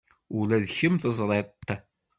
Ula 0.37 0.57
d 0.63 0.65
kemm 0.77 0.95
teẓriḍ-t. 1.03 1.69